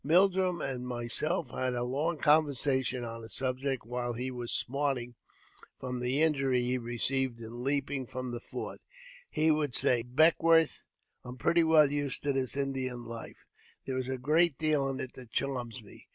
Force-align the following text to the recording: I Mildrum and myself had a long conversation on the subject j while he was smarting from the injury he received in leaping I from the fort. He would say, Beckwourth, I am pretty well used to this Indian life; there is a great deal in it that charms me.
I 0.03 0.07
Mildrum 0.07 0.61
and 0.67 0.87
myself 0.87 1.51
had 1.51 1.75
a 1.75 1.83
long 1.83 2.17
conversation 2.17 3.03
on 3.03 3.21
the 3.21 3.29
subject 3.29 3.83
j 3.83 3.87
while 3.87 4.13
he 4.13 4.31
was 4.31 4.51
smarting 4.51 5.13
from 5.79 5.99
the 5.99 6.23
injury 6.23 6.59
he 6.61 6.79
received 6.79 7.39
in 7.39 7.63
leaping 7.63 8.07
I 8.07 8.11
from 8.11 8.31
the 8.31 8.39
fort. 8.39 8.81
He 9.29 9.51
would 9.51 9.75
say, 9.75 10.01
Beckwourth, 10.01 10.85
I 11.23 11.27
am 11.29 11.37
pretty 11.37 11.63
well 11.63 11.91
used 11.91 12.23
to 12.23 12.33
this 12.33 12.57
Indian 12.57 13.05
life; 13.05 13.45
there 13.85 13.99
is 13.99 14.09
a 14.09 14.17
great 14.17 14.57
deal 14.57 14.89
in 14.89 14.99
it 14.99 15.13
that 15.13 15.29
charms 15.29 15.83
me. 15.83 16.07